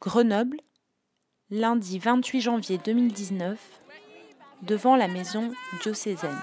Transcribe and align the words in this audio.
Grenoble, 0.00 0.58
lundi 1.50 1.98
28 1.98 2.40
janvier 2.40 2.78
2019, 2.78 3.58
devant 4.62 4.94
la 4.94 5.08
maison 5.08 5.52
diocésaine. 5.82 6.38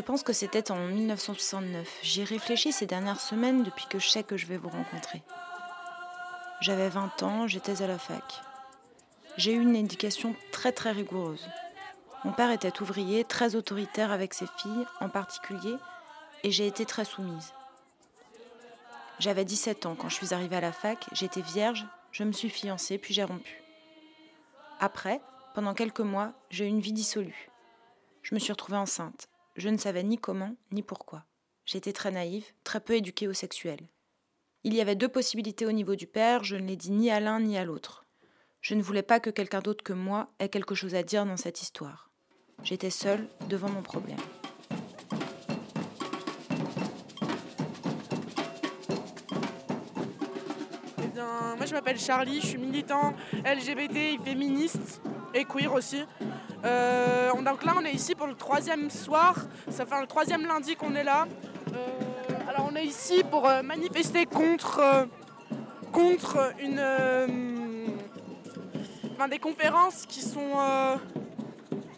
pense 0.00 0.22
que 0.22 0.32
c'était 0.32 0.70
en 0.70 0.78
1969. 0.86 1.98
J'y 2.02 2.24
réfléchi 2.24 2.72
ces 2.72 2.86
dernières 2.86 3.20
semaines 3.20 3.62
depuis 3.62 3.84
que 3.86 3.98
je 3.98 4.08
sais 4.08 4.22
que 4.22 4.38
je 4.38 4.46
vais 4.46 4.56
vous 4.56 4.70
rencontrer. 4.70 5.22
J'avais 6.62 6.88
20 6.88 7.22
ans, 7.22 7.46
j'étais 7.46 7.82
à 7.82 7.86
la 7.86 7.98
fac. 7.98 8.40
J'ai 9.36 9.52
eu 9.52 9.60
une 9.60 9.76
éducation 9.76 10.34
très 10.50 10.72
très 10.72 10.92
rigoureuse. 10.92 11.46
Mon 12.24 12.32
père 12.32 12.50
était 12.50 12.80
ouvrier, 12.80 13.24
très 13.24 13.56
autoritaire 13.56 14.12
avec 14.12 14.32
ses 14.32 14.46
filles 14.58 14.86
en 15.00 15.08
particulier, 15.08 15.74
et 16.44 16.50
j'ai 16.50 16.66
été 16.66 16.86
très 16.86 17.04
soumise. 17.04 17.52
J'avais 19.18 19.44
17 19.44 19.86
ans 19.86 19.94
quand 19.94 20.08
je 20.08 20.14
suis 20.14 20.32
arrivée 20.32 20.56
à 20.56 20.60
la 20.60 20.72
fac, 20.72 21.04
j'étais 21.12 21.42
vierge, 21.42 21.86
je 22.12 22.24
me 22.24 22.32
suis 22.32 22.50
fiancée, 22.50 22.96
puis 22.98 23.12
j'ai 23.12 23.24
rompu. 23.24 23.62
Après, 24.80 25.20
pendant 25.54 25.74
quelques 25.74 26.00
mois, 26.00 26.32
j'ai 26.50 26.64
eu 26.64 26.68
une 26.68 26.80
vie 26.80 26.92
dissolue. 26.92 27.50
Je 28.22 28.34
me 28.34 28.40
suis 28.40 28.52
retrouvée 28.52 28.78
enceinte, 28.78 29.26
je 29.56 29.68
ne 29.68 29.76
savais 29.76 30.02
ni 30.02 30.18
comment 30.18 30.56
ni 30.70 30.82
pourquoi. 30.82 31.24
J'étais 31.64 31.92
très 31.92 32.10
naïve, 32.10 32.46
très 32.64 32.80
peu 32.80 32.94
éduquée 32.94 33.28
au 33.28 33.32
sexuel. 33.32 33.80
Il 34.64 34.74
y 34.74 34.80
avait 34.80 34.96
deux 34.96 35.08
possibilités 35.08 35.66
au 35.66 35.72
niveau 35.72 35.96
du 35.96 36.06
père, 36.06 36.44
je 36.44 36.56
ne 36.56 36.66
l'ai 36.66 36.76
dit 36.76 36.90
ni 36.90 37.10
à 37.10 37.20
l'un 37.20 37.40
ni 37.40 37.56
à 37.58 37.64
l'autre. 37.64 38.04
Je 38.60 38.74
ne 38.74 38.82
voulais 38.82 39.02
pas 39.02 39.20
que 39.20 39.30
quelqu'un 39.30 39.60
d'autre 39.60 39.82
que 39.82 39.92
moi 39.92 40.28
ait 40.38 40.48
quelque 40.48 40.74
chose 40.74 40.94
à 40.94 41.02
dire 41.02 41.26
dans 41.26 41.36
cette 41.36 41.62
histoire. 41.62 42.10
J'étais 42.62 42.90
seule 42.90 43.28
devant 43.48 43.68
mon 43.68 43.82
problème. 43.82 44.18
Eh 50.98 51.18
moi 51.56 51.66
je 51.66 51.72
m'appelle 51.72 51.98
Charlie, 51.98 52.40
je 52.40 52.46
suis 52.46 52.58
militant 52.58 53.14
LGBT, 53.44 54.22
féministe 54.24 55.02
et 55.34 55.44
queer 55.44 55.72
aussi. 55.72 56.04
Euh, 56.64 57.32
donc 57.42 57.64
là, 57.64 57.74
on 57.78 57.84
est 57.84 57.92
ici 57.92 58.14
pour 58.14 58.26
le 58.26 58.34
troisième 58.34 58.90
soir. 58.90 59.34
Ça 59.68 59.84
fait 59.84 60.00
le 60.00 60.06
troisième 60.06 60.46
lundi 60.46 60.76
qu'on 60.76 60.94
est 60.94 61.04
là. 61.04 61.26
Euh, 61.74 62.48
alors 62.48 62.68
on 62.70 62.76
est 62.76 62.84
ici 62.84 63.22
pour 63.30 63.48
euh, 63.48 63.62
manifester 63.62 64.26
contre, 64.26 65.08
contre 65.90 66.52
une, 66.60 66.80
enfin, 69.14 69.28
des 69.28 69.38
conférences 69.38 70.06
qui 70.06 70.20
sont 70.20 70.52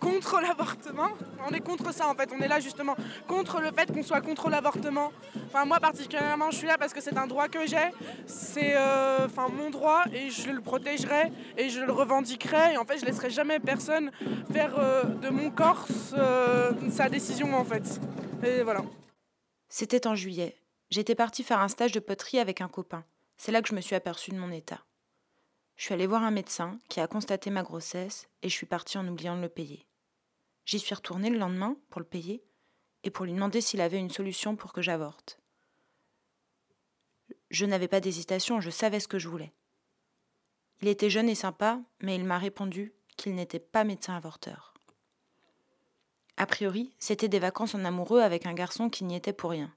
contre 0.05 0.41
l'avortement. 0.42 1.08
On 1.48 1.52
est 1.55 1.60
contre 1.60 1.92
ça 1.92 2.08
en 2.08 2.14
fait. 2.14 2.30
On 2.36 2.41
est 2.41 2.48
là 2.48 2.60
justement 2.60 2.94
contre 3.27 3.60
le 3.60 3.72
fait 3.72 3.91
qu'on 3.91 4.02
soit 4.02 4.20
contre 4.20 4.50
l'avortement. 4.50 5.12
Enfin 5.47 5.64
moi 5.64 5.80
particulièrement 5.80 6.50
je 6.50 6.58
suis 6.58 6.66
là 6.66 6.77
parce 6.77 6.92
que 6.92 7.00
c'est 7.00 7.16
un 7.16 7.27
droit 7.27 7.48
que 7.48 7.66
j'ai. 7.66 7.91
C'est 8.27 8.75
euh, 8.77 9.27
mon 9.56 9.70
droit 9.70 10.05
et 10.12 10.28
je 10.30 10.50
le 10.50 10.60
protégerai 10.60 11.32
et 11.56 11.70
je 11.70 11.80
le 11.80 11.91
revendiquerai. 11.91 12.75
Et 12.75 12.77
en 12.77 12.84
fait 12.84 12.98
je 12.98 13.06
laisserai 13.06 13.30
jamais 13.30 13.60
personne 13.60 14.10
faire 14.52 14.78
euh, 14.78 15.05
de 15.05 15.30
mon 15.30 15.50
corps 15.50 15.86
euh, 16.12 16.72
sa 16.91 17.08
décision 17.08 17.55
en 17.55 17.64
fait. 17.64 17.98
Et 18.44 18.62
voilà. 18.62 18.82
C'était 19.70 20.06
en 20.06 20.15
juillet. 20.15 20.54
J'étais 20.91 21.15
partie 21.15 21.42
faire 21.42 21.60
un 21.60 21.69
stage 21.69 21.92
de 21.92 22.00
poterie 22.00 22.38
avec 22.38 22.60
un 22.60 22.69
copain. 22.69 23.04
C'est 23.38 23.53
là 23.53 23.62
que 23.62 23.69
je 23.69 23.75
me 23.75 23.81
suis 23.81 23.97
aperçue 23.97 24.32
de 24.32 24.36
mon 24.36 24.50
état. 24.50 24.81
Je 25.76 25.84
suis 25.84 25.94
allée 25.94 26.06
voir 26.06 26.22
un 26.22 26.31
médecin 26.31 26.78
qui 26.88 27.00
a 27.00 27.06
constaté 27.06 27.50
ma 27.50 27.62
grossesse 27.62 28.28
et 28.42 28.48
je 28.50 28.54
suis 28.54 28.66
partie 28.66 28.98
en 28.98 29.09
oubliant 29.09 29.36
de 29.36 29.41
le 29.41 29.48
payer. 29.48 29.86
J'y 30.64 30.78
suis 30.78 30.94
retournée 30.94 31.30
le 31.30 31.38
lendemain 31.38 31.76
pour 31.91 32.00
le 32.00 32.06
payer 32.06 32.42
et 33.02 33.10
pour 33.10 33.26
lui 33.26 33.32
demander 33.32 33.60
s'il 33.60 33.80
avait 33.80 33.98
une 33.98 34.10
solution 34.10 34.56
pour 34.56 34.72
que 34.72 34.82
j'avorte. 34.82 35.38
Je 37.50 37.66
n'avais 37.66 37.88
pas 37.88 38.00
d'hésitation, 38.00 38.60
je 38.60 38.70
savais 38.70 39.00
ce 39.00 39.08
que 39.08 39.19
je 39.19 39.28
voulais. 39.28 39.53
Il 40.80 40.88
était 40.88 41.10
jeune 41.10 41.28
et 41.28 41.34
sympa, 41.34 41.80
mais 42.00 42.16
il 42.16 42.24
m'a 42.24 42.38
répondu 42.38 42.94
qu'il 43.16 43.34
n'était 43.34 43.60
pas 43.60 43.84
médecin 43.84 44.16
avorteur. 44.16 44.74
A 46.36 46.47
priori, 46.47 46.92
c'était 46.98 47.28
des 47.28 47.38
vacances 47.38 47.74
en 47.74 47.84
amoureux 47.84 48.20
avec 48.20 48.47
un 48.47 48.54
garçon 48.54 48.91
qui 48.91 49.04
n'y 49.04 49.14
était 49.14 49.32
pour 49.32 49.50
rien. 49.50 49.72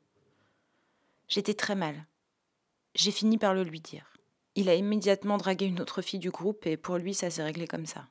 J'étais 1.27 1.53
très 1.53 1.75
mal. 1.75 2.07
J'ai 2.95 3.11
fini 3.11 3.37
par 3.37 3.53
le 3.53 3.63
lui 3.63 3.79
dire. 3.79 4.17
Il 4.55 4.69
a 4.69 4.75
immédiatement 4.75 5.37
dragué 5.37 5.67
une 5.67 5.79
autre 5.81 6.01
fille 6.01 6.19
du 6.19 6.31
groupe 6.31 6.65
et 6.65 6.77
pour 6.77 6.97
lui, 6.97 7.13
ça 7.13 7.29
s'est 7.29 7.43
réglé 7.43 7.67
comme 7.67 7.85
ça. 7.85 8.07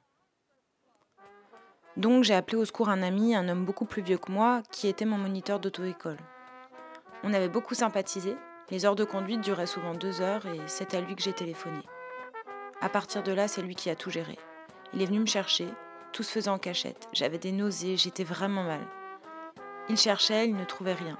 Donc 1.97 2.25
j'ai 2.25 2.34
appelé 2.34 2.59
au 2.59 2.65
secours 2.65 2.91
un 2.91 3.03
ami, 3.03 3.34
un 3.34 3.49
homme 3.49 3.65
beaucoup 3.65 3.87
plus 3.87 4.03
vieux 4.03 4.19
que 4.19 4.31
moi, 4.31 4.62
qui 4.71 4.89
était 4.89 5.05
mon 5.07 5.19
moniteur 5.19 5.61
d'auto-école. 5.61 6.19
On 7.23 7.33
avait 7.33 7.49
beaucoup 7.49 7.75
sympathisé, 7.75 8.37
les 8.71 8.84
heures 8.84 8.97
de 8.97 9.05
conduite 9.05 9.41
duraient 9.41 9.67
souvent 9.67 9.95
deux 9.95 10.21
heures 10.21 10.45
et 10.47 10.61
c'est 10.67 10.95
à 10.95 11.01
lui 11.01 11.15
que 11.15 11.23
j'ai 11.23 11.33
téléphoné. 11.33 11.81
À 12.81 12.89
partir 12.89 13.23
de 13.23 13.33
là, 13.33 13.49
c'est 13.49 13.62
lui 13.62 13.75
qui 13.75 13.89
a 13.89 13.97
tout 13.97 14.11
géré. 14.11 14.39
Il 14.93 15.01
est 15.01 15.07
venu 15.07 15.21
me 15.21 15.27
chercher, 15.27 15.67
tout 16.12 16.23
se 16.23 16.33
faisait 16.33 16.51
en 16.51 16.59
cachette. 16.59 17.09
J'avais 17.12 17.39
des 17.39 17.53
nausées, 17.53 17.97
j'étais 17.97 18.25
vraiment 18.25 18.65
mal. 18.65 18.81
Il 19.89 19.97
cherchait, 19.97 20.49
il 20.49 20.57
ne 20.57 20.65
trouvait 20.65 20.95
rien. 20.95 21.17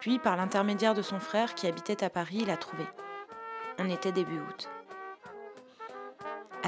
Puis, 0.00 0.18
par 0.18 0.36
l'intermédiaire 0.36 0.94
de 0.94 1.02
son 1.02 1.20
frère 1.20 1.54
qui 1.54 1.66
habitait 1.66 2.04
à 2.04 2.10
Paris, 2.10 2.38
il 2.42 2.50
a 2.50 2.56
trouvé. 2.56 2.84
On 3.78 3.88
était 3.88 4.12
début 4.12 4.38
août. 4.38 4.68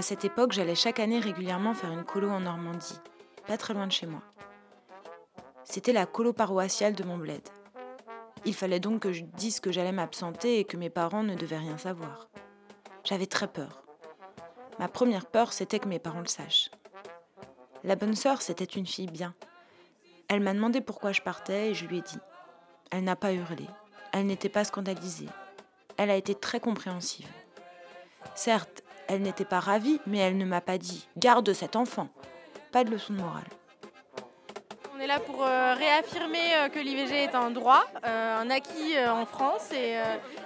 À 0.00 0.02
cette 0.02 0.24
époque, 0.24 0.52
j'allais 0.52 0.74
chaque 0.74 0.98
année 0.98 1.20
régulièrement 1.20 1.74
faire 1.74 1.92
une 1.92 2.04
colo 2.04 2.30
en 2.30 2.40
Normandie, 2.40 2.98
pas 3.46 3.58
très 3.58 3.74
loin 3.74 3.86
de 3.86 3.92
chez 3.92 4.06
moi. 4.06 4.22
C'était 5.62 5.92
la 5.92 6.06
colo 6.06 6.32
paroissiale 6.32 6.94
de 6.94 7.04
mon 7.04 7.18
bled. 7.18 7.46
Il 8.46 8.54
fallait 8.54 8.80
donc 8.80 9.02
que 9.02 9.12
je 9.12 9.24
dise 9.24 9.60
que 9.60 9.70
j'allais 9.70 9.92
m'absenter 9.92 10.58
et 10.58 10.64
que 10.64 10.78
mes 10.78 10.88
parents 10.88 11.22
ne 11.22 11.34
devaient 11.34 11.58
rien 11.58 11.76
savoir. 11.76 12.30
J'avais 13.04 13.26
très 13.26 13.46
peur. 13.46 13.82
Ma 14.78 14.88
première 14.88 15.26
peur, 15.26 15.52
c'était 15.52 15.78
que 15.78 15.88
mes 15.88 15.98
parents 15.98 16.20
le 16.20 16.28
sachent. 16.28 16.70
La 17.84 17.94
bonne 17.94 18.16
sœur, 18.16 18.40
c'était 18.40 18.64
une 18.64 18.86
fille 18.86 19.10
bien. 19.10 19.34
Elle 20.28 20.40
m'a 20.40 20.54
demandé 20.54 20.80
pourquoi 20.80 21.12
je 21.12 21.20
partais 21.20 21.72
et 21.72 21.74
je 21.74 21.84
lui 21.84 21.98
ai 21.98 22.00
dit. 22.00 22.20
Elle 22.90 23.04
n'a 23.04 23.16
pas 23.16 23.34
hurlé. 23.34 23.66
Elle 24.14 24.24
n'était 24.24 24.48
pas 24.48 24.64
scandalisée. 24.64 25.28
Elle 25.98 26.08
a 26.08 26.16
été 26.16 26.34
très 26.34 26.58
compréhensive. 26.58 27.28
Certes, 28.34 28.82
elle 29.10 29.22
n'était 29.22 29.44
pas 29.44 29.58
ravie, 29.58 30.00
mais 30.06 30.18
elle 30.18 30.38
ne 30.38 30.44
m'a 30.44 30.60
pas 30.60 30.78
dit 30.78 31.08
Garde 31.16 31.52
cet 31.52 31.74
enfant. 31.74 32.08
Pas 32.70 32.84
de 32.84 32.90
leçon 32.90 33.12
de 33.12 33.18
morale. 33.18 33.42
On 34.94 35.00
est 35.00 35.06
là 35.08 35.18
pour 35.18 35.42
euh, 35.42 35.74
réaffirmer 35.74 36.54
euh, 36.54 36.68
que 36.68 36.78
l'IVG 36.78 37.24
est 37.24 37.34
un 37.34 37.50
droit, 37.50 37.84
euh, 38.06 38.38
un 38.38 38.50
acquis 38.50 38.96
en 39.08 39.26
France 39.26 39.72
et, 39.72 39.96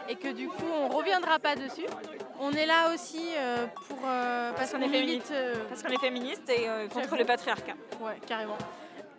et, 0.08 0.14
que 0.14 0.32
du 0.32 0.48
coup 0.48 0.64
on 0.72 0.88
ne 0.88 0.94
reviendra 0.94 1.38
pas 1.38 1.56
dessus. 1.56 1.86
On 2.40 2.52
est 2.52 2.64
là 2.64 2.94
aussi 2.94 3.30
pour 3.86 3.98
parce, 4.56 4.72
qu'on 4.72 4.80
est 4.80 4.88
féministe, 4.88 5.32
parce 5.68 5.82
qu'on 5.82 5.92
est 5.92 6.00
féministe 6.00 6.48
et 6.48 6.68
contre 6.88 7.16
le 7.16 7.24
patriarcat. 7.24 7.74
Ouais, 8.00 8.18
carrément. 8.26 8.56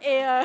Et, 0.05 0.23
euh, 0.23 0.43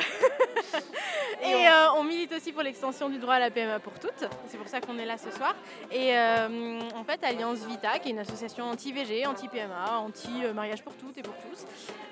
et 1.45 1.67
euh, 1.67 1.93
on 1.95 2.03
milite 2.03 2.31
aussi 2.33 2.51
pour 2.51 2.63
l'extension 2.63 3.09
du 3.09 3.19
droit 3.19 3.35
à 3.35 3.39
la 3.39 3.51
PMA 3.51 3.79
pour 3.79 3.93
toutes. 3.99 4.27
C'est 4.47 4.57
pour 4.57 4.67
ça 4.67 4.81
qu'on 4.81 4.97
est 4.97 5.05
là 5.05 5.17
ce 5.17 5.29
soir. 5.29 5.55
Et 5.91 6.17
euh, 6.17 6.79
en 6.95 7.03
fait, 7.03 7.23
Alliance 7.23 7.59
Vita, 7.59 7.99
qui 7.99 8.09
est 8.09 8.11
une 8.11 8.19
association 8.19 8.65
anti-VG, 8.65 9.27
anti-PMA, 9.27 9.99
anti-mariage 9.99 10.81
pour 10.83 10.95
toutes 10.95 11.17
et 11.19 11.21
pour 11.21 11.35
tous, 11.35 11.65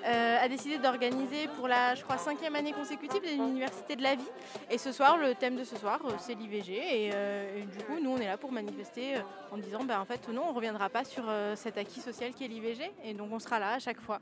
a 0.04 0.48
décidé 0.48 0.78
d'organiser 0.78 1.48
pour 1.56 1.66
la, 1.66 1.94
je 1.94 2.04
crois, 2.04 2.18
cinquième 2.18 2.54
année 2.54 2.72
consécutive 2.72 3.22
une 3.24 3.48
université 3.48 3.96
de 3.96 4.02
la 4.02 4.14
vie. 4.14 4.30
Et 4.70 4.78
ce 4.78 4.92
soir, 4.92 5.16
le 5.16 5.34
thème 5.34 5.56
de 5.56 5.64
ce 5.64 5.76
soir, 5.76 6.00
c'est 6.18 6.34
l'IVG. 6.34 6.72
Et, 6.72 7.10
du 7.62 7.84
coup, 7.84 7.98
nous, 8.00 8.10
on 8.10 8.18
est 8.18 8.26
là 8.26 8.36
pour 8.36 8.52
manifester 8.52 9.16
en 9.50 9.56
disant, 9.56 9.84
ben, 9.84 10.00
en 10.00 10.04
fait, 10.04 10.28
non, 10.28 10.44
on 10.46 10.50
ne 10.50 10.56
reviendra 10.56 10.88
pas 10.88 11.04
sur 11.04 11.24
cet 11.56 11.78
acquis 11.78 12.00
social 12.00 12.32
qui 12.32 12.44
est 12.44 12.48
l'IVG. 12.48 12.92
Et 13.04 13.14
donc, 13.14 13.30
on 13.32 13.38
sera 13.38 13.58
là 13.58 13.72
à 13.72 13.78
chaque 13.78 14.00
fois. 14.00 14.20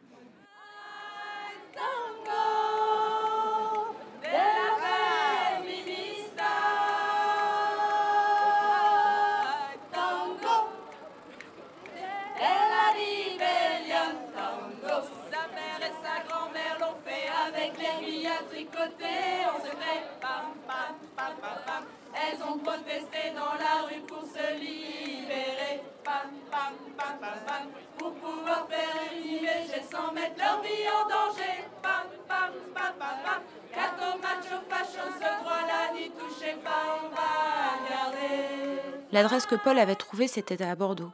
En 18.38 19.58
secret. 19.60 20.02
Pam, 20.20 20.52
pam, 20.66 20.94
pam, 21.16 21.58
pam. 21.66 21.84
Elles 22.14 22.42
ont 22.42 22.58
protesté 22.58 23.32
dans 23.34 23.54
la 23.58 23.86
rue 23.86 24.00
pour 24.06 24.22
se 24.22 24.54
libérer. 24.58 25.82
Pam, 26.04 26.30
pam, 26.50 26.74
pam, 26.96 27.18
pam. 27.46 27.68
Pour 27.98 28.14
pouvoir 28.14 28.66
faire 28.68 28.94
une 29.12 29.30
IVG 29.30 29.82
sans 29.90 30.12
mettre 30.12 30.38
leur 30.38 30.62
vie 30.62 30.88
en 30.88 31.08
danger. 31.08 31.64
Pam, 31.82 32.06
pam, 32.26 32.52
pam, 32.74 32.94
pam, 32.98 33.16
pam. 33.24 33.42
Cato, 33.72 34.18
macho, 34.18 34.56
facho, 34.68 35.04
ce 35.14 35.42
droit-là 35.42 35.92
n'y 35.94 36.10
touchez 36.10 36.54
pas, 36.64 36.98
on 37.02 37.08
va 37.10 37.88
garder. 37.88 38.80
L'adresse 39.12 39.46
que 39.46 39.54
Paul 39.56 39.78
avait 39.78 39.94
trouvée, 39.94 40.26
c'était 40.26 40.62
à 40.62 40.74
Bordeaux. 40.74 41.12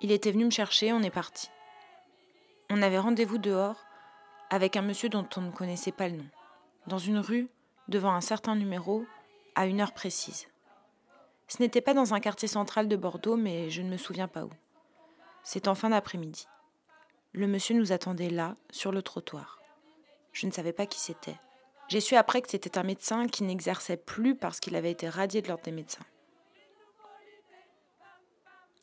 Il 0.00 0.12
était 0.12 0.32
venu 0.32 0.44
me 0.44 0.50
chercher, 0.50 0.92
on 0.92 1.02
est 1.02 1.10
parti. 1.10 1.48
On 2.70 2.82
avait 2.82 2.98
rendez-vous 2.98 3.38
dehors 3.38 3.76
avec 4.52 4.76
un 4.76 4.82
monsieur 4.82 5.08
dont 5.08 5.26
on 5.38 5.40
ne 5.40 5.50
connaissait 5.50 5.92
pas 5.92 6.08
le 6.08 6.18
nom, 6.18 6.26
dans 6.86 6.98
une 6.98 7.18
rue, 7.18 7.48
devant 7.88 8.12
un 8.12 8.20
certain 8.20 8.54
numéro, 8.54 9.06
à 9.54 9.64
une 9.64 9.80
heure 9.80 9.94
précise. 9.94 10.46
Ce 11.48 11.62
n'était 11.62 11.80
pas 11.80 11.94
dans 11.94 12.12
un 12.12 12.20
quartier 12.20 12.48
central 12.48 12.86
de 12.86 12.96
Bordeaux, 12.96 13.36
mais 13.36 13.70
je 13.70 13.80
ne 13.80 13.88
me 13.88 13.96
souviens 13.96 14.28
pas 14.28 14.44
où. 14.44 14.50
C'est 15.42 15.68
en 15.68 15.74
fin 15.74 15.88
d'après-midi. 15.88 16.46
Le 17.32 17.46
monsieur 17.46 17.74
nous 17.74 17.92
attendait 17.92 18.28
là, 18.28 18.54
sur 18.70 18.92
le 18.92 19.00
trottoir. 19.00 19.58
Je 20.34 20.46
ne 20.46 20.52
savais 20.52 20.74
pas 20.74 20.84
qui 20.84 21.00
c'était. 21.00 21.38
J'ai 21.88 22.00
su 22.00 22.14
après 22.14 22.42
que 22.42 22.50
c'était 22.50 22.76
un 22.76 22.82
médecin 22.82 23.28
qui 23.28 23.44
n'exerçait 23.44 23.96
plus 23.96 24.34
parce 24.34 24.60
qu'il 24.60 24.76
avait 24.76 24.90
été 24.90 25.08
radié 25.08 25.40
de 25.40 25.48
l'ordre 25.48 25.64
des 25.64 25.72
médecins. 25.72 26.04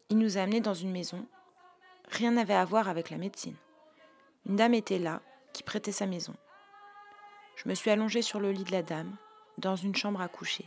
Il 0.10 0.18
nous 0.18 0.40
a 0.40 0.42
amenés 0.42 0.62
dans 0.62 0.74
une 0.74 0.92
maison. 0.92 1.28
Rien 2.08 2.32
n'avait 2.32 2.56
à 2.56 2.66
voir 2.66 2.90
avec 2.90 3.12
la 3.12 3.18
médecine. 3.18 3.56
Une 4.48 4.56
dame 4.56 4.74
était 4.74 4.98
là, 4.98 5.22
prêtait 5.64 5.92
sa 5.92 6.06
maison. 6.06 6.36
Je 7.56 7.68
me 7.68 7.76
suis 7.76 7.90
allongée 7.90 8.22
sur 8.22 8.40
le 8.40 8.52
lit 8.52 8.64
de 8.64 8.72
la 8.72 8.84
dame, 8.84 9.16
dans 9.58 9.76
une 9.76 9.96
chambre 9.96 10.22
à 10.22 10.28
coucher. 10.28 10.66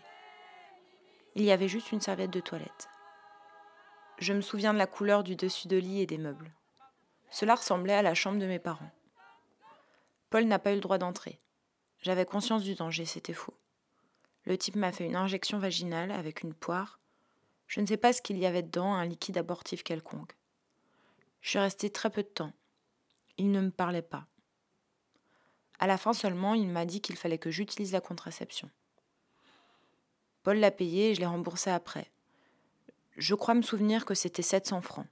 Il 1.34 1.44
y 1.44 1.50
avait 1.50 1.68
juste 1.68 1.92
une 1.92 2.00
serviette 2.00 2.30
de 2.30 2.40
toilette. 2.40 2.88
Je 4.18 4.32
me 4.32 4.40
souviens 4.40 4.72
de 4.72 4.78
la 4.78 4.86
couleur 4.86 5.22
du 5.22 5.36
dessus 5.36 5.68
de 5.68 5.76
lit 5.76 6.00
et 6.00 6.06
des 6.06 6.18
meubles. 6.18 6.50
Cela 7.30 7.54
ressemblait 7.54 7.94
à 7.94 8.02
la 8.02 8.14
chambre 8.14 8.38
de 8.38 8.46
mes 8.46 8.58
parents. 8.58 8.90
Paul 10.30 10.44
n'a 10.44 10.58
pas 10.58 10.72
eu 10.72 10.76
le 10.76 10.80
droit 10.80 10.98
d'entrer. 10.98 11.38
J'avais 12.00 12.26
conscience 12.26 12.62
du 12.62 12.74
danger, 12.74 13.04
c'était 13.04 13.32
faux. 13.32 13.54
Le 14.44 14.58
type 14.58 14.76
m'a 14.76 14.92
fait 14.92 15.06
une 15.06 15.16
injection 15.16 15.58
vaginale 15.58 16.10
avec 16.10 16.42
une 16.42 16.54
poire 16.54 16.98
je 17.72 17.80
ne 17.80 17.86
sais 17.86 17.96
pas 17.96 18.12
ce 18.12 18.20
qu'il 18.20 18.36
y 18.36 18.44
avait 18.44 18.62
dedans, 18.62 18.92
un 18.92 19.06
liquide 19.06 19.38
abortif 19.38 19.82
quelconque. 19.82 20.36
Je 21.40 21.48
suis 21.48 21.58
restée 21.58 21.88
très 21.88 22.10
peu 22.10 22.22
de 22.22 22.28
temps. 22.28 22.52
Il 23.38 23.50
ne 23.50 23.62
me 23.62 23.70
parlait 23.70 24.02
pas. 24.02 24.26
À 25.82 25.88
la 25.88 25.98
fin 25.98 26.12
seulement, 26.12 26.54
il 26.54 26.68
m'a 26.68 26.84
dit 26.84 27.00
qu'il 27.00 27.16
fallait 27.16 27.38
que 27.38 27.50
j'utilise 27.50 27.90
la 27.90 28.00
contraception. 28.00 28.70
Paul 30.44 30.58
l'a 30.58 30.70
payé 30.70 31.10
et 31.10 31.14
je 31.16 31.18
l'ai 31.18 31.26
remboursé 31.26 31.70
après. 31.70 32.08
Je 33.16 33.34
crois 33.34 33.54
me 33.54 33.62
souvenir 33.62 34.04
que 34.04 34.14
c'était 34.14 34.42
700 34.42 34.80
francs. 34.80 35.08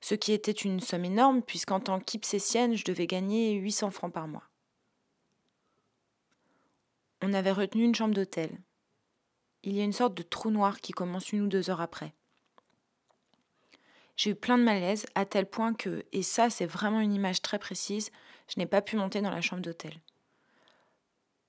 Ce 0.00 0.16
qui 0.16 0.32
était 0.32 0.50
une 0.50 0.80
somme 0.80 1.04
énorme, 1.04 1.40
puisqu'en 1.40 1.78
tant 1.78 2.00
qu'ipsétienne, 2.00 2.74
je 2.74 2.84
devais 2.84 3.06
gagner 3.06 3.52
800 3.52 3.92
francs 3.92 4.12
par 4.12 4.26
mois. 4.26 4.48
On 7.20 7.32
avait 7.32 7.52
retenu 7.52 7.84
une 7.84 7.94
chambre 7.94 8.14
d'hôtel 8.14 8.58
il 9.64 9.76
y 9.76 9.80
a 9.80 9.84
une 9.84 9.92
sorte 9.92 10.14
de 10.14 10.22
trou 10.22 10.50
noir 10.50 10.80
qui 10.80 10.92
commence 10.92 11.32
une 11.32 11.42
ou 11.42 11.46
deux 11.46 11.70
heures 11.70 11.80
après. 11.80 12.12
J'ai 14.16 14.30
eu 14.30 14.34
plein 14.34 14.58
de 14.58 14.62
malaise 14.62 15.06
à 15.14 15.24
tel 15.24 15.46
point 15.46 15.74
que, 15.74 16.04
et 16.12 16.22
ça 16.22 16.50
c'est 16.50 16.66
vraiment 16.66 17.00
une 17.00 17.14
image 17.14 17.42
très 17.42 17.58
précise, 17.58 18.10
je 18.48 18.58
n'ai 18.58 18.66
pas 18.66 18.82
pu 18.82 18.96
monter 18.96 19.20
dans 19.20 19.30
la 19.30 19.40
chambre 19.40 19.62
d'hôtel. 19.62 20.00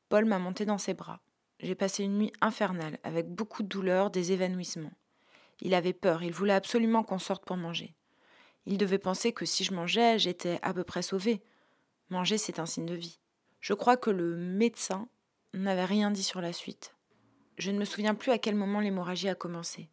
Paul 0.09 0.25
m'a 0.25 0.39
monté 0.39 0.65
dans 0.65 0.77
ses 0.77 0.93
bras. 0.93 1.21
J'ai 1.59 1.75
passé 1.75 2.03
une 2.03 2.17
nuit 2.17 2.33
infernale, 2.41 2.99
avec 3.03 3.29
beaucoup 3.29 3.63
de 3.63 3.67
douleurs, 3.67 4.09
des 4.09 4.31
évanouissements. 4.31 4.93
Il 5.61 5.73
avait 5.73 5.93
peur, 5.93 6.23
il 6.23 6.33
voulait 6.33 6.53
absolument 6.53 7.03
qu'on 7.03 7.19
sorte 7.19 7.45
pour 7.45 7.57
manger. 7.57 7.95
Il 8.65 8.77
devait 8.77 8.99
penser 8.99 9.33
que 9.33 9.45
si 9.45 9.63
je 9.63 9.73
mangeais, 9.73 10.19
j'étais 10.19 10.59
à 10.61 10.73
peu 10.73 10.83
près 10.83 11.01
sauvée. 11.01 11.41
Manger, 12.09 12.37
c'est 12.37 12.59
un 12.59 12.65
signe 12.65 12.85
de 12.85 12.95
vie. 12.95 13.19
Je 13.59 13.73
crois 13.73 13.97
que 13.97 14.09
le 14.09 14.35
médecin 14.35 15.07
n'avait 15.53 15.85
rien 15.85 16.11
dit 16.11 16.23
sur 16.23 16.41
la 16.41 16.53
suite. 16.53 16.95
Je 17.57 17.71
ne 17.71 17.77
me 17.77 17.85
souviens 17.85 18.15
plus 18.15 18.31
à 18.31 18.37
quel 18.37 18.55
moment 18.55 18.79
l'hémorragie 18.79 19.29
a 19.29 19.35
commencé. 19.35 19.89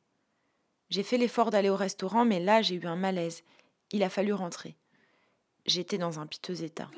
J'ai 0.91 1.03
fait 1.03 1.19
l'effort 1.19 1.51
d'aller 1.51 1.71
au 1.71 1.77
restaurant, 1.77 2.25
mais 2.25 2.41
là 2.41 2.63
j'ai 2.63 2.75
eu 2.75 2.87
un 2.87 2.97
malaise. 2.97 3.43
Il 3.93 4.03
a 4.03 4.11
fallu 4.11 4.33
rentrer. 4.33 4.77
J'étais 5.67 5.99
dans 5.99 6.19
un 6.21 6.27
piteux 6.27 6.63
état. 6.63 6.91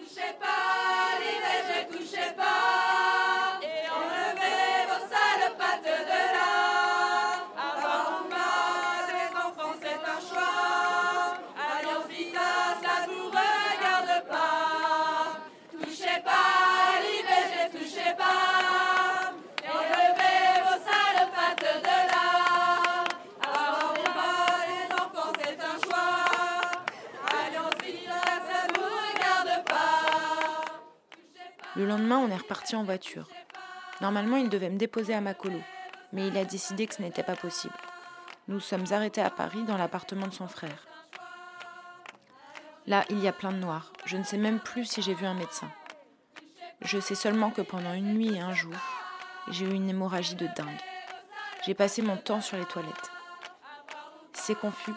Le 31.74 31.86
lendemain, 31.86 32.18
on 32.18 32.30
est 32.30 32.36
reparti 32.36 32.76
en 32.76 32.84
voiture. 32.84 33.28
Normalement, 34.02 34.36
il 34.36 34.50
devait 34.50 34.68
me 34.68 34.76
déposer 34.76 35.14
à 35.14 35.22
Macolo, 35.22 35.60
mais 36.12 36.28
il 36.28 36.36
a 36.36 36.44
décidé 36.44 36.86
que 36.86 36.94
ce 36.94 37.00
n'était 37.00 37.22
pas 37.22 37.36
possible. 37.36 37.74
Nous 38.48 38.60
sommes 38.60 38.84
arrêtés 38.90 39.22
à 39.22 39.30
Paris 39.30 39.62
dans 39.62 39.78
l'appartement 39.78 40.26
de 40.26 40.34
son 40.34 40.48
frère. 40.48 40.86
Là, 42.86 43.04
il 43.08 43.20
y 43.20 43.28
a 43.28 43.32
plein 43.32 43.52
de 43.52 43.58
noirs. 43.58 43.92
Je 44.04 44.16
ne 44.16 44.24
sais 44.24 44.36
même 44.36 44.60
plus 44.60 44.84
si 44.84 45.00
j'ai 45.00 45.14
vu 45.14 45.24
un 45.24 45.34
médecin. 45.34 45.70
Je 46.82 46.98
sais 46.98 47.14
seulement 47.14 47.50
que 47.50 47.62
pendant 47.62 47.94
une 47.94 48.12
nuit 48.14 48.34
et 48.34 48.40
un 48.40 48.52
jour, 48.52 48.74
j'ai 49.48 49.64
eu 49.64 49.72
une 49.72 49.88
hémorragie 49.88 50.34
de 50.34 50.48
dingue. 50.56 50.80
J'ai 51.64 51.74
passé 51.74 52.02
mon 52.02 52.16
temps 52.16 52.40
sur 52.40 52.56
les 52.58 52.64
toilettes. 52.64 53.10
C'est 54.32 54.58
confus, 54.58 54.94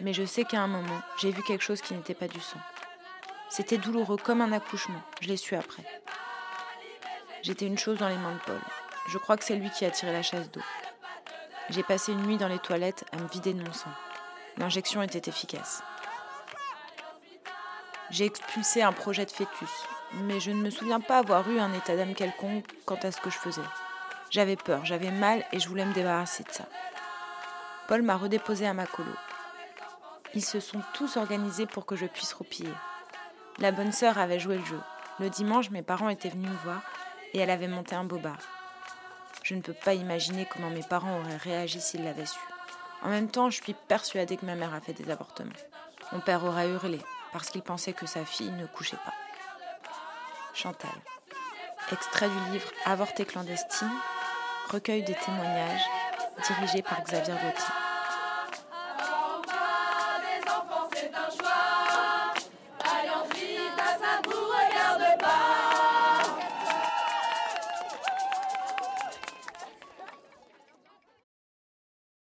mais 0.00 0.12
je 0.12 0.24
sais 0.24 0.44
qu'à 0.44 0.60
un 0.60 0.66
moment, 0.66 1.00
j'ai 1.18 1.30
vu 1.30 1.42
quelque 1.44 1.62
chose 1.62 1.80
qui 1.80 1.94
n'était 1.94 2.14
pas 2.14 2.28
du 2.28 2.40
sang. 2.40 2.58
C'était 3.50 3.78
douloureux 3.78 4.18
comme 4.18 4.42
un 4.42 4.52
accouchement, 4.52 5.00
je 5.20 5.28
l'ai 5.28 5.36
su 5.36 5.56
après. 5.56 5.84
J'étais 7.42 7.66
une 7.66 7.78
chose 7.78 7.98
dans 7.98 8.08
les 8.08 8.16
mains 8.16 8.34
de 8.34 8.40
Paul. 8.40 8.60
Je 9.08 9.16
crois 9.16 9.36
que 9.36 9.44
c'est 9.44 9.56
lui 9.56 9.70
qui 9.70 9.86
a 9.86 9.90
tiré 9.90 10.12
la 10.12 10.22
chasse 10.22 10.50
d'eau. 10.50 10.60
J'ai 11.70 11.82
passé 11.82 12.12
une 12.12 12.22
nuit 12.22 12.36
dans 12.36 12.48
les 12.48 12.58
toilettes 12.58 13.04
à 13.12 13.16
me 13.16 13.28
vider 13.28 13.54
de 13.54 13.62
mon 13.62 13.72
sang. 13.72 13.90
L'injection 14.58 15.02
était 15.02 15.30
efficace. 15.30 15.82
J'ai 18.10 18.26
expulsé 18.26 18.82
un 18.82 18.92
projet 18.92 19.24
de 19.24 19.30
fœtus, 19.30 19.70
mais 20.12 20.40
je 20.40 20.50
ne 20.50 20.62
me 20.62 20.70
souviens 20.70 21.00
pas 21.00 21.18
avoir 21.18 21.48
eu 21.50 21.58
un 21.58 21.72
état 21.72 21.96
d'âme 21.96 22.14
quelconque 22.14 22.66
quant 22.84 22.98
à 23.02 23.12
ce 23.12 23.20
que 23.20 23.30
je 23.30 23.38
faisais. 23.38 23.62
J'avais 24.30 24.56
peur, 24.56 24.84
j'avais 24.84 25.10
mal 25.10 25.44
et 25.52 25.60
je 25.60 25.68
voulais 25.68 25.84
me 25.86 25.94
débarrasser 25.94 26.42
de 26.42 26.50
ça. 26.50 26.64
Paul 27.86 28.02
m'a 28.02 28.16
redéposé 28.16 28.66
à 28.66 28.74
ma 28.74 28.86
colo. 28.86 29.12
Ils 30.34 30.44
se 30.44 30.60
sont 30.60 30.82
tous 30.92 31.16
organisés 31.16 31.66
pour 31.66 31.86
que 31.86 31.96
je 31.96 32.06
puisse 32.06 32.34
roupiller. 32.34 32.72
La 33.60 33.72
bonne 33.72 33.90
sœur 33.90 34.18
avait 34.18 34.38
joué 34.38 34.58
le 34.58 34.64
jeu. 34.64 34.80
Le 35.18 35.30
dimanche, 35.30 35.70
mes 35.70 35.82
parents 35.82 36.08
étaient 36.08 36.28
venus 36.28 36.48
me 36.48 36.56
voir 36.58 36.80
et 37.34 37.38
elle 37.40 37.50
avait 37.50 37.66
monté 37.66 37.96
un 37.96 38.04
bobard. 38.04 38.38
Je 39.42 39.54
ne 39.54 39.60
peux 39.62 39.72
pas 39.72 39.94
imaginer 39.94 40.46
comment 40.46 40.70
mes 40.70 40.82
parents 40.82 41.18
auraient 41.18 41.36
réagi 41.36 41.80
s'ils 41.80 42.04
l'avaient 42.04 42.26
su. 42.26 42.38
En 43.02 43.08
même 43.08 43.28
temps, 43.28 43.50
je 43.50 43.60
suis 43.60 43.74
persuadée 43.74 44.36
que 44.36 44.46
ma 44.46 44.54
mère 44.54 44.74
a 44.74 44.80
fait 44.80 44.92
des 44.92 45.10
avortements. 45.10 45.50
Mon 46.12 46.20
père 46.20 46.44
aurait 46.44 46.68
hurlé 46.68 47.00
parce 47.32 47.50
qu'il 47.50 47.62
pensait 47.62 47.92
que 47.92 48.06
sa 48.06 48.24
fille 48.24 48.52
ne 48.52 48.66
couchait 48.66 48.96
pas. 49.04 49.14
Chantal. 50.54 50.90
Extrait 51.90 52.28
du 52.28 52.52
livre 52.52 52.70
Avorté 52.84 53.24
clandestine, 53.24 53.90
recueil 54.70 55.02
des 55.02 55.14
témoignages, 55.14 55.86
dirigé 56.46 56.82
par 56.82 57.02
Xavier 57.02 57.34
Gauthier. 57.34 57.87